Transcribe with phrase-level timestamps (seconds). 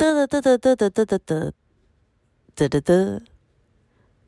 [0.00, 1.52] 得得得得得得得得
[2.54, 3.22] 得得得，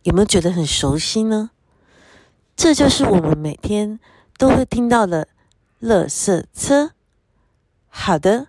[0.02, 1.48] 有没有觉得很熟悉呢？
[2.55, 3.99] 这就是我们每天
[4.37, 5.29] 都会听到的
[5.81, 6.91] “垃圾车”。
[7.89, 8.48] 好的，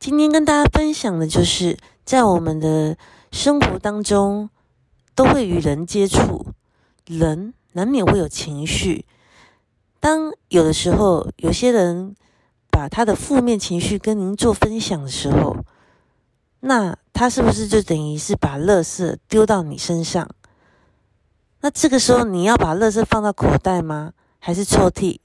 [0.00, 2.96] 今天跟大家分享的就是在我们的
[3.30, 4.50] 生活当中
[5.14, 6.46] 都会与人接触，
[7.06, 9.04] 人难免会有情绪。
[10.00, 12.16] 当有的时候有些人
[12.68, 15.64] 把他的负面情绪跟您做分享的时候，
[16.66, 20.26] 那他是不是就等于是把垃圾丢到你身上？
[21.60, 24.14] 那这个时候你要把垃圾放到口袋吗？
[24.38, 25.18] 还是抽屉？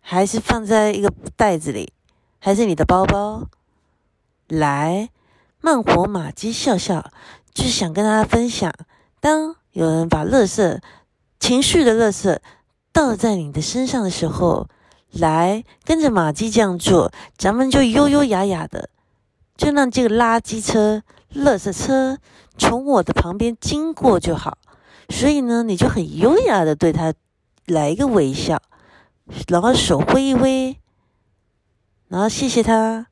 [0.00, 1.92] 还是放在一个袋子里？
[2.40, 3.48] 还是你的包包？
[4.48, 5.10] 来，
[5.60, 7.12] 慢活马鸡笑笑，
[7.54, 8.72] 就是想跟大家分享：
[9.20, 10.80] 当有人把垃圾、
[11.38, 12.40] 情绪的垃圾
[12.92, 14.68] 倒在你的身上的时候，
[15.12, 18.90] 来跟着马鸡这样做，咱们就优优雅雅的。
[19.56, 21.02] 就让这个垃圾车、
[21.34, 22.18] 垃圾车
[22.58, 24.58] 从我的旁边经过就好。
[25.08, 27.12] 所以呢，你就很优雅的对他
[27.66, 28.60] 来一个微笑，
[29.48, 30.78] 然后手挥一挥，
[32.08, 33.06] 然后谢谢他。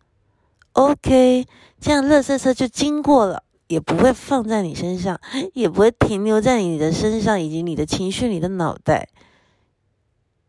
[0.73, 1.47] OK，
[1.81, 5.21] 这样垃圾车就经过了，也不会放在你身上，
[5.53, 9.09] 也不会停留在你的身上以及你的情绪、你的脑袋。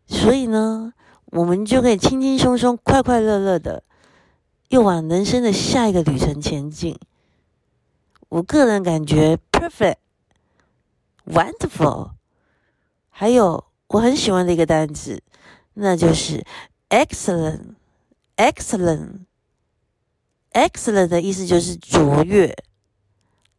[0.07, 0.93] 所以呢，
[1.25, 3.83] 我们就可以轻轻松松、快快乐乐的。
[4.73, 6.97] 又往人生的下一个旅程前进。
[8.27, 9.97] 我个人感觉 perfect,
[11.27, 12.13] wonderful。
[13.11, 15.21] 还有我很喜欢的一个单词，
[15.75, 16.43] 那就是
[16.89, 17.75] excellent,
[18.35, 19.19] excellent,
[20.53, 22.55] excellent 的意思就是卓越。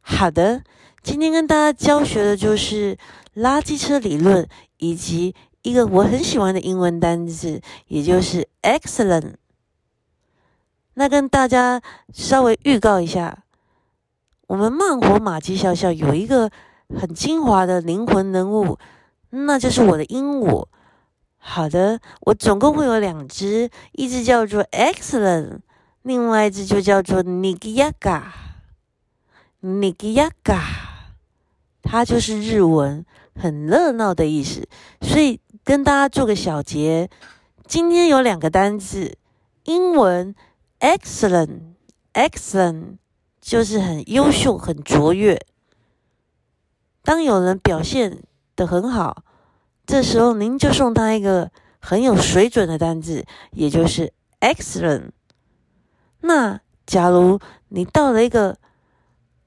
[0.00, 0.64] 好的，
[1.04, 2.98] 今天跟大家教学的就是
[3.36, 9.34] 垃圾车理论，以及一个我很喜欢的英文单词，也就是 excellent。
[10.94, 13.44] 那跟大家稍微预告一下，
[14.46, 16.50] 我们慢活马基笑笑有一个
[16.96, 18.78] 很精华的灵魂人物，
[19.30, 20.66] 那就是我的鹦鹉。
[21.36, 25.58] 好的，我总共会有两只，一只叫做 Excellent，
[26.02, 28.22] 另外一只就叫做 Nigiaga。
[29.62, 30.60] Nigiaga，
[31.82, 34.68] 它就是日文很热闹的意思，
[35.00, 37.10] 所以跟大家做个小结，
[37.66, 39.16] 今天有两个单字，
[39.64, 40.34] 英文。
[40.84, 41.76] Excellent,
[42.12, 42.98] excellent，
[43.40, 45.40] 就是很优秀、很卓越。
[47.02, 48.22] 当有人表现
[48.54, 49.24] 的很好，
[49.86, 51.50] 这时候您就送他一个
[51.80, 55.12] 很有水准的单字，也就是 excellent。
[56.20, 58.58] 那假如你到了一个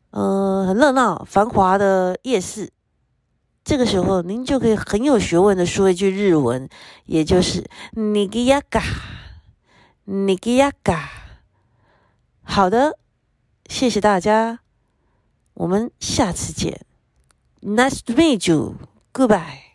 [0.09, 2.71] 呃很热闹、繁华的夜市，
[3.63, 6.67] 这个时候您就可以很有学问的说一句日文，
[7.05, 8.81] 也就是 nigiyaga,
[10.07, 11.16] nigiyaga。
[12.49, 12.97] 好的，
[13.67, 14.61] 谢谢大家，
[15.53, 16.85] 我们下次见。
[17.61, 18.77] Nice to meet you.
[19.13, 19.66] Goodbye.